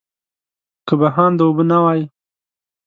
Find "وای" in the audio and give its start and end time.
1.83-2.01